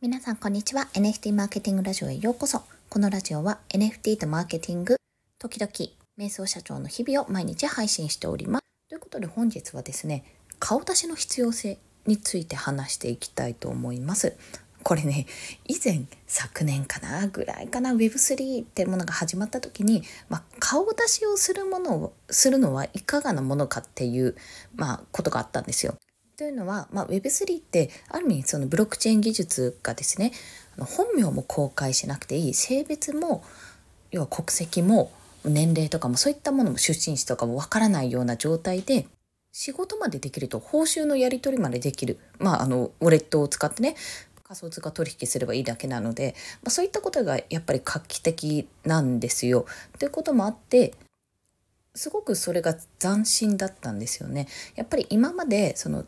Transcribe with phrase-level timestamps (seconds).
[0.00, 0.86] 皆さんこんにちは。
[0.94, 2.62] NFT マーケティングラジオへようこそ。
[2.88, 4.94] このラジオは NFT とマーケティング
[5.40, 5.72] 時々
[6.16, 8.64] 瞑想社長の日々を毎日配信しております。
[8.88, 10.22] ということで本日はですね
[10.60, 14.36] 顔出しの必要性について話していきたいと思います。
[14.84, 15.26] これね
[15.64, 24.36] 以前昨年かなぐらいかな Web3 ってものが始まった時に、まあ、顔出しをするものをするのはいかがなものかっていう、
[24.76, 25.96] まあ、ことがあったんですよ。
[26.38, 30.30] というのは、まあ、Web3 ってある意味そのブロックチェーン技術がですね
[30.78, 33.42] 本名も公開しなくていい性別も
[34.12, 35.10] 要は国籍も
[35.44, 39.08] 年齢とかもそういったものも出身地とかもわからないような状態で
[39.50, 43.96] 仕事までできると報酬のやり取りまでできるまああのウォレットを使ってね
[44.44, 49.66] 仮想通貨取引すればいいだけなので、まあ、そういったことがやっぱり画期的なんですよ。
[49.98, 50.94] ということもあって
[51.96, 54.46] すごくそれが斬新だったんですよね。
[54.76, 56.06] やっぱり今までその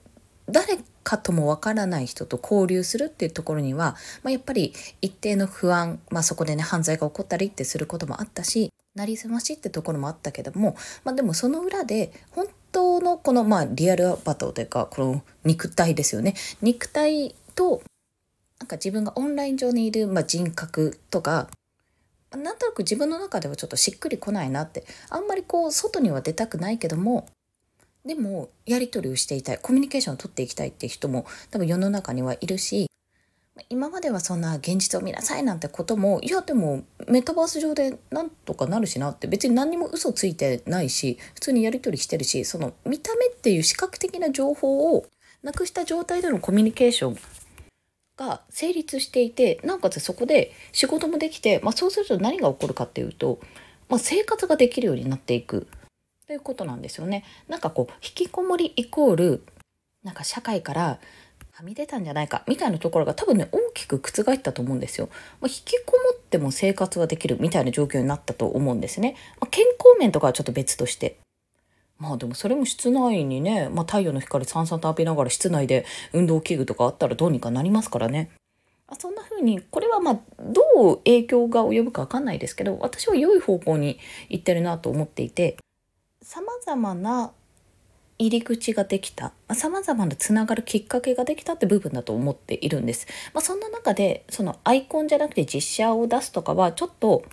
[0.51, 16.35] 誰かともわからない人と交流するっていうところには、まあ、やっぱり一定の不安、まあ、そこでね犯罪が起こったりってすることもあったしなりすましってところもあったけども、まあ、でもその裏で本当のこのまあリアルアバターというかこの肉体ですよね。
[16.61, 17.83] 肉体と
[18.59, 21.49] なんか自分がオンライン上にいる、まあ、人格とか
[22.33, 27.27] なんとなく自分の中ではちょっとしっくりこないなってあんまりこう外には出たくないけども
[28.05, 32.87] でもやり取りをしていたいコミュニケーションを取っていきたいっていう人も多分世の中にはいるし
[33.69, 45.07] 今まではそんな現実を見なさいなんてこともいやでもメタバース上でなんとかなるしなって別に何にも嘘ついてないし普通にやり取りしてるしその見た目っていう視覚的な情報を
[45.43, 47.19] なくした状態でのコミュニケーション
[48.17, 53.41] が成立していてなおかつそこで仕事もできて、まあ、そうすると何が起こるかっていうと、
[53.89, 55.67] まあ、生活ができるようになっていく。
[56.31, 57.25] ということなんですよね。
[57.49, 59.43] なんかこう引きこもりイコール
[60.05, 61.01] なんか社会から
[61.51, 65.09] はみ出たんじゃないかみたいなところが多分ね大きく覆ったと思うんですよ。
[65.41, 69.17] まあ、引きこもっても生活はできるみたいな状況になったと思うんですね。
[69.41, 71.19] まあ、健康面とかはちょっと別として。
[71.99, 78.31] まあでもそれも室内にね、まあ、太陽の光さんさんと浴びながら室内で運動器具とかあったらどうにかなりますからね。
[79.01, 85.57] そんな風にこれはまあどう影響が及ぶか分かんないですけど私は良い方向に行ってるなと思っていて
[86.33, 87.33] さまざまな
[88.17, 93.09] 入り口ができたさまざ、まなつながるきっかけができたって部分だと思っているんです。
[93.35, 97.25] まあ、そんな中でそのアイコンじゃなくて実写を出すとかはちょっと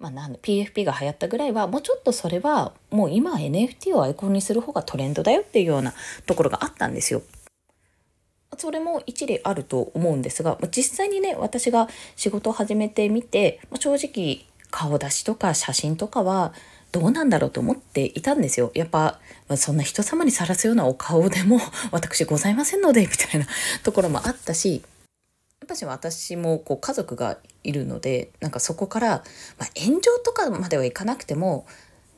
[0.00, 5.94] まあ、なん PFP が流行ったぐらいはもうちょっとそれはもう今 NFT をアイコンにする方がトレンドだよっていうような
[6.26, 7.22] ところがあったんですよ。
[8.56, 16.52] それも一理あると思うんですが実際にね私が仕事を始めてみて正直顔出しとか写真とかは
[16.92, 18.70] どうなんだろうと思っていたんですよ。
[18.74, 21.60] やっぱ、まあ、そんな人様にさらすようなお顔でも
[21.92, 23.46] 私ございませんのでみたいな
[23.84, 24.82] ところもあったし
[25.68, 29.08] ぱ私もこう家族がいるのでなんかそこから、
[29.58, 31.66] まあ、炎上とかまではいかなくても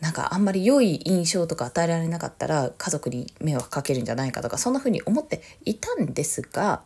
[0.00, 6.82] なんかあんまり良い印象とか与えられなかったら家族に迷惑かけるんじゃないかとかそんな風に思っていたんですが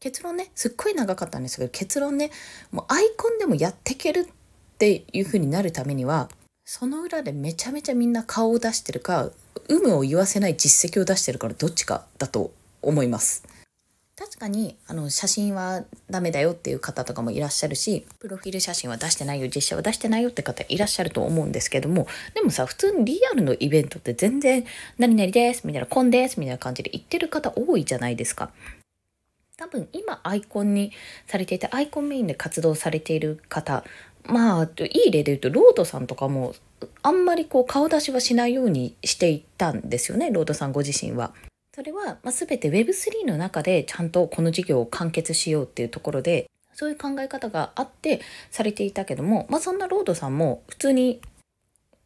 [0.00, 2.30] 結論ねすっごい長かったんですけど結論ね
[2.70, 6.28] もうアイコンでもやっていけるっていう風になるためには
[6.72, 9.32] その裏でめちゃめちゃみんな顔を出してるか
[9.68, 13.44] 有無を言わせない実績を出してるからどっちかだと思います。
[14.16, 24.64] 確かにあの写真はダメだよっていう方とかもいらっしゃるしプロフィール写真は出してないよ実写は出してないよって方いらっしゃると思うんですけどもでもさ普通にリアルのイベントって全然
[24.96, 28.52] 「何々です」みたいな「コンです」みたいな感じで言ってる方多いじゃないですか。
[29.60, 30.90] 多分今アイコンに
[31.26, 33.84] されていてアイコンメインで活動されている方
[34.26, 36.54] まあいい例で言うとロードさんとかも
[37.02, 41.32] あんまりこう顔出しはしないようにしていったんですよねロードさんご自身は。
[41.74, 48.20] それは、まあ、全て Web3 の中でちゃんとこの事業を完結しようっていうところでそういう考え方があって
[48.50, 51.20] されていたけども、まあ、そんなロードさんも普通に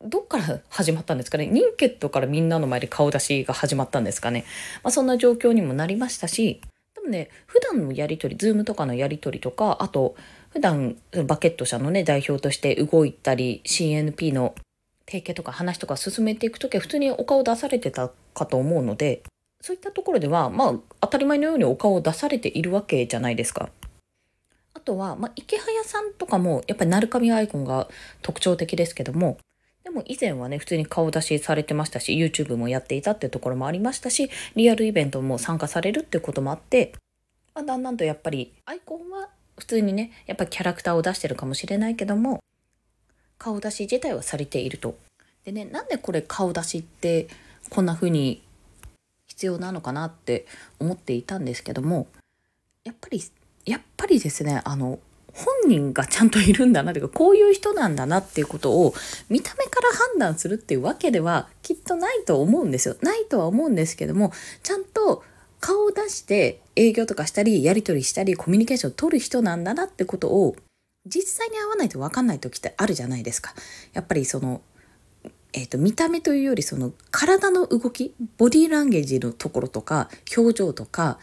[0.02, 4.44] どっから始まったんですかねニンケットからみんなの前で顔出しが始まったんですかね、
[4.82, 6.60] まあ、そんな状況にもなりましたし
[6.94, 10.14] でもね普段のやり取り Zoom とかのやり取りとかあと
[10.54, 10.96] 普段
[11.26, 14.54] バケット社のね代表として動いたり CNP の
[15.04, 19.22] 提携とか話とか進めていく時は普通にお顔出されてたかと思うので
[19.60, 23.70] そういったところでは、まあ、当たり前のようにお顔を出されているわけじゃないですか。
[24.74, 27.88] あとは、まあ、池早さんとかも、やっぱり鳴神アイコンが
[28.20, 29.38] 特徴的ですけども、
[29.82, 36.92] でも以前はね、普通に顔出しされてましたし、YouTube もやっていたっていうところもありましたし、リアルイベントも参加されるっていうこともあって、
[37.54, 42.42] まあ、だんだんとやっぱりアイコンは普通にね、やっぱキャラクターを出してるかもしれないけども、
[43.38, 44.96] 顔出し自体はされていると。
[45.44, 47.28] でね、なんでこれ顔出しって
[47.70, 48.42] こんな風に
[49.34, 50.46] 必要なのかなって
[50.78, 52.06] 思っていたんですけども
[52.84, 53.20] やっぱり
[53.66, 55.00] やっぱりですねあの
[55.32, 58.94] 本人がちゃんといるんだなというかこういう人なんだなっていうことを
[59.28, 62.94] 見た目から判断するっていうわけではきっとないと思うんですよ。
[63.00, 65.24] ないとは思うんですけどもちゃんと
[65.64, 70.56] 顔を出して営業とかしたりやり取りしたりコミュニケーションを取る人なんだなってことを
[71.06, 73.54] 実際に会わないと分かんない時ってあるじゃないですか。
[73.94, 74.60] やっぱりその
[75.54, 81.18] えーと、見た目というよりその体の動きボディーランゲージのところとか表情とか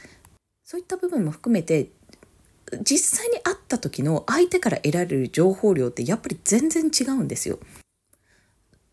[0.64, 1.90] そういった部分も含めて
[2.82, 7.60] 実際に会った時の相手から得られる情報量ってやっぱり全然違うんですよ。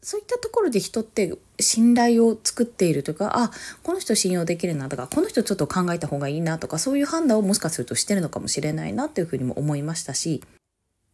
[0.01, 3.51] そういったところで人って信頼を作っているというかあ
[3.83, 10.43] この人信用できるなとかこの人ちょっと考えた方がいいなとかそういう判断をもしかするとしてるのかもしれないなっていうふうにも思いましたし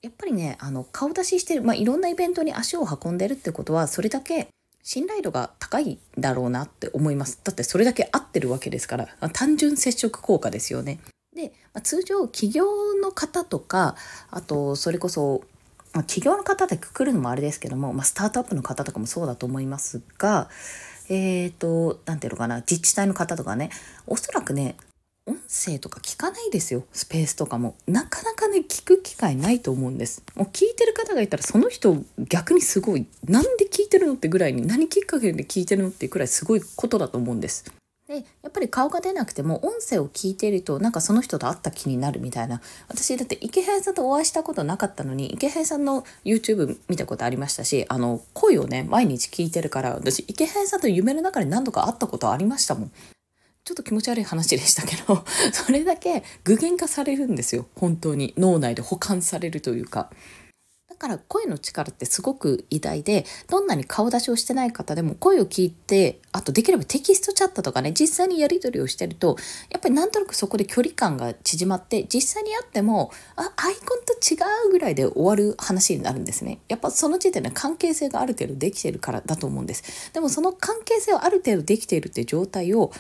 [0.03, 4.49] やっぱりねあの顔出ししてる、まあ、いろんなイベントに足を運んでるってことはそれだけ
[4.83, 10.99] 信頼度が高いだろうなって思いますだってそれだけ合ってるわけですから単純接触効果ですよね。
[11.35, 12.67] で、まあ、通常企業
[13.03, 13.97] の方とか
[14.31, 15.43] あとそれこそ、
[15.95, 20.49] まあ、企業の方でくくるのもあれですけども、まあ、スタートアップの方とかもそうだと思いますが
[21.09, 23.71] えっ、ー、と何ていうのかな自治体の方とかね
[24.07, 24.77] おそらくね
[25.27, 27.77] 音声とか聞かないですよスペースとかも。
[27.87, 30.23] なかなかね聞く機会ないと思うんです。
[30.35, 31.97] もう聞いてる方がいたらその人
[32.29, 37.65] 逆にすごいなんで聞いてるのってぐらいに何きっかけで聞いてるのってくらいすごいことだと思うんです。
[38.09, 42.61] でやっぱり顔が出なくても音声を聞いているとなんかその人と会った気になるみたいな。
[42.89, 52.93] 私だって池原さんとお会いしたことなかったのに池原さんの YouTube 見たことありましたしあの声をね毎日聞いてるから私池原さんと夢の中で何度か会ったことありましたもん。
[53.65, 55.25] ちょっと気持ち悪い話でしたけど
[55.55, 57.67] それだけ具現化されるんですよ。
[57.75, 60.11] 本当に脳内で保管されるというか。
[60.89, 69.37] だから声の力ってすごく偉大でどんなに顔出しをしてない方でも声を聞いてあとできればテキストチャットとかね実際にやり取りをしてると
[69.71, 74.37] やっぱりなんとなくそこで距離感が縮まって実際に会ってもあアイコンと違
[74.69, 76.61] うぐらいで終わる話になるんですね。
[76.69, 80.13] やっぱその時点で関係性がある程度できてるからだと思うんです。
[80.13, 82.93] でもその関係性はある程度できているっていう状態を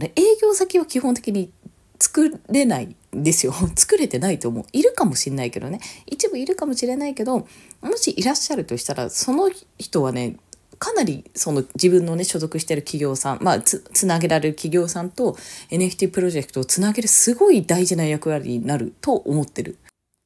[0.00, 0.12] 営
[0.42, 1.50] 業先は基本的に
[1.98, 3.52] 作れないですよ。
[3.74, 4.64] 作れてないと思う。
[4.72, 5.80] いるかもしれないけどね。
[6.06, 7.46] 一部いるかもしれないけど
[7.80, 10.36] もしいらっしゃるとしたらその人はね
[10.78, 15.36] かなりその自分のね所属してる企業さんまあつつなげられる企業さんと
[15.70, 19.78] NFT プロジェクトをつなげるすごい大事な役割になると思ってる。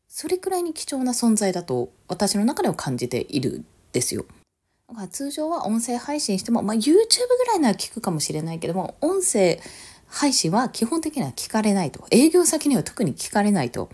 [0.08, 4.26] それくらいに貴重な存在だと私の中では感じているんですよ。
[4.88, 9.60] だから通常は音声配信しても、まあ、YouTube ぐらいなら聞くかもしれないけども音声
[10.10, 12.06] 配信は基本的には聞かれないと。
[12.10, 13.88] 営業先には特に聞かれないと。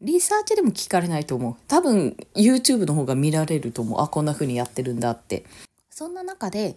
[0.00, 1.56] リサーチでも聞かれないと思う。
[1.68, 4.00] 多分 YouTube の方が見られると思う。
[4.02, 5.44] あこんな風にやってるんだって。
[5.88, 6.76] そんな中で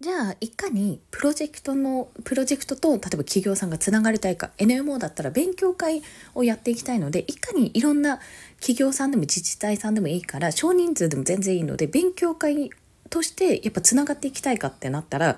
[0.00, 6.02] じゃあいかにプロジェクトのプロジェクトと例えば企業さんがつながりたいか NMO だったら勉強会
[6.36, 8.20] をやっていきたいのでいかにいろんな
[8.60, 12.70] 企業さんでも自治体さんでもいいから少人数でも全然いいので勉強会
[13.10, 15.36] としてやっぱつながっていきたいかってなったら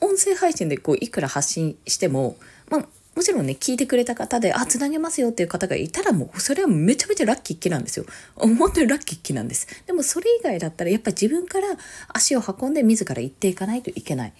[0.00, 2.36] 音声配信でこういくら発信しても
[2.68, 2.86] まあ
[3.16, 8.06] もちろんね聞いてくれた方であつなげますよっていう方がいたらもうそれはめちゃめちゃラッキーっきなんですよ。
[8.36, 9.66] 本当にラッキーっきなんです。
[9.86, 11.68] でもそれ以外だったらやっぱり自分から
[12.08, 14.32] 足を運んで自ら行っていかないといけない。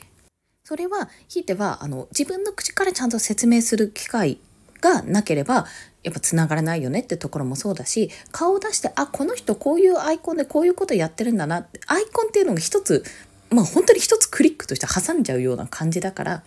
[0.64, 4.38] それはひいてはあの自分の口からちゃんと説明する機会
[4.80, 5.66] がなければ
[6.02, 13.04] やっぱつながらないよねってところもそうだし顔を出してあこの人こういうアイコンでこういうことやってるんだなってアイコンっていうのが一つ
[13.50, 16.42] まあ本当に一つクリックとして挟んじゃうような感じだから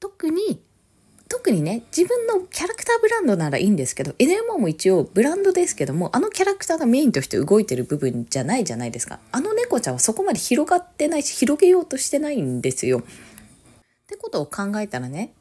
[0.00, 0.60] 特に
[1.28, 13.00] 特にね自分のキャラクターブランドならいいんですけど NMO も一応ブランドですけどもあのキャラクターがメインとして動いてる部分じゃないじゃないですかあの猫ちゃんはそこまで広がってないし広げようとしてないんですよ。
[13.00, 13.02] っ
[14.08, 15.34] てことを考えたらね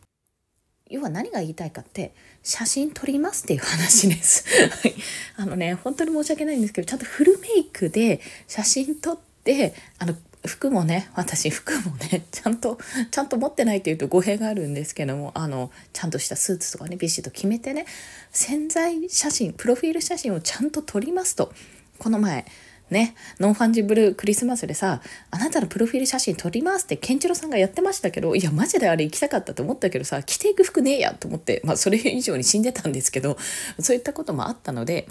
[0.90, 4.44] 要は何が言いたいかって写真撮りますっていう話です。
[5.38, 10.16] あのね本当に申し訳ないんですけどちゃんとフルメイクで写真撮ってあの
[10.48, 12.80] 服もね私服もね ちゃんと
[13.12, 17.86] ちゃんと持ってないっていうと語弊があるんですけどもあのちゃんとしたスーツとかねビシッと決めてね
[18.32, 21.54] 宣材写真プロフィール写真をちゃんと撮りますと
[22.00, 22.46] この前
[22.90, 33.38] ね、ノンファンジブルクリスマスでさ、あなたのプロフィール写真撮りますってケンチロさんがやってましたけど、いや、マジであれ行きたかったと思ったけどさ、着ていく服ねえやと思って、まあ、それ以上に死んでたんですけど、
[33.80, 35.10] そういったこともあったので、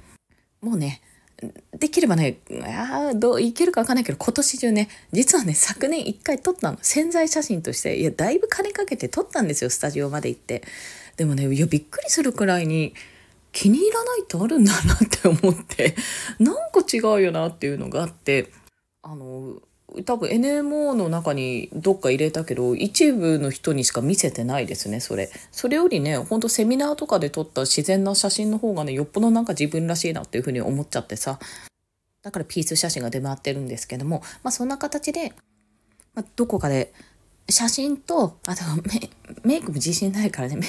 [0.62, 1.02] もうね、
[1.78, 6.78] できればね、あどういけるかわかんないけど、今年中ね、実はね、昨年一回撮ったの。
[6.80, 10.62] 潜在写真として、いや、だいぶ金かけて撮ったんですよ、スタジオまで行って。
[11.16, 12.94] でもね、いや、びっくりするくらいに、
[13.56, 15.96] 気に入らないとあるんだなって思って
[16.38, 18.52] なんか違うよなっていうのがあって
[19.00, 19.62] あの
[20.04, 25.30] 多分 NMO の中にどっか入れたけど一部の人にしか見せてないですねそれ。
[25.52, 31.38] それよりねほんとセミナーとかで撮った自然な写真の方がねよっぽどなんか自分らしいなっていうふうに思っちゃってさ。
[32.22, 35.32] だからピース写真が出回ってるんですけどもまあそんな形で、
[36.14, 36.92] まあ、どこかで
[37.48, 39.08] 写真と、あとメ
[39.44, 40.60] メイクも自信ないからね。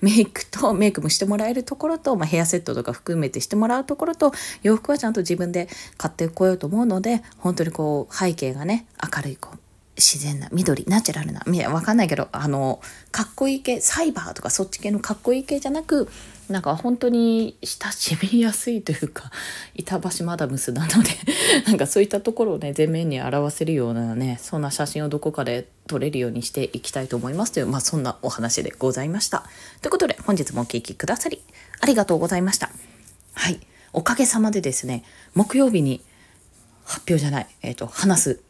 [0.00, 9.58] メ、イクとメイクもしてもらえるところと、まあ、ヘアセットとか含めてしてもらうところと、洋服はちゃんと自分で買ってこようと思うので、本当にこう背景がね、明るいこう
[9.96, 12.80] 自然な緑ナチュラルなわかんないけどあの
[13.10, 16.08] かっこいい系サイバーとかそっち系のかっこいい系じゃなく
[16.50, 19.30] なんか本当に親しみやすいというか
[19.74, 21.10] 板橋マダムスなので
[21.66, 29.44] なんかそういったところをね前面に表せるようなねそんな写真をどこかで撮れるようにしていきたいと思いますというまあそんなお話でございました。
[29.80, 31.42] ということで本日もお聴きくださり
[31.80, 32.70] ありがとうございました。
[33.34, 33.60] はい
[33.92, 36.02] おかげさまでですね木曜日に
[36.84, 38.40] 発表じゃない、えっ、ー、と話す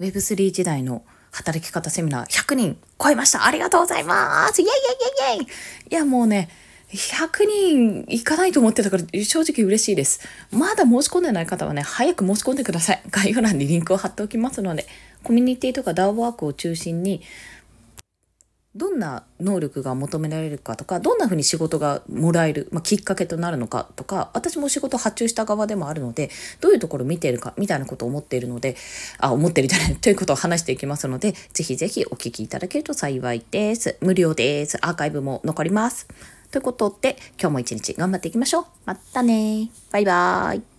[0.00, 5.48] Web3 時代の働き方セミナー100人超えましたありがとうございますイェイイェイイェイイェイ
[5.90, 6.50] いやもうね、
[6.92, 10.20] 100人いかないと思ってたから正直嬉しいです。
[10.50, 13.02] まだ申し込んでない方はね、早く申し込んでください。
[13.10, 14.86] 概要欄にリンクを貼っておきますので、
[15.22, 17.22] コミュニティとか DAO ワークを中心に
[18.74, 26.30] どんな能力が求められるかとかどんなふうに仕事がもらえる、まあ、きっかけとなるのかとか私も仕事発注した側でもあるので
[26.60, 28.76] どういうところを見ているかみたいなことを思っているので
[29.18, 36.06] あ思ってるじゃない ということを話していきますのでぜひぜひお聞きいただけると幸いです無料ですアーカイブも残ります
[36.52, 38.64] ということで今日も一日頑張っていきましょう。
[38.84, 40.71] またねバイバーイ。